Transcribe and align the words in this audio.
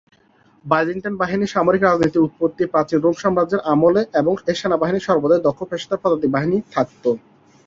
Byzantine 0.65 1.15
বাহিনীর 1.17 1.53
সামরিক 1.55 1.81
রীতিনীতির 1.83 2.25
উৎপত্তি 2.27 2.63
প্রাচীন 2.73 2.97
রোমান 2.99 3.21
সাম্রাজ্যের 3.23 3.65
আমলে 3.73 4.01
এবং 4.13 4.33
এর 4.41 4.57
সেনাবাহিনীতে 4.61 5.07
সর্বদাই 5.07 5.43
দক্ষ 5.43 5.59
পেশাদার 5.69 6.01
পদাতিক 6.03 6.29
বাহিনী 6.31 6.57
থাকত। 6.73 7.03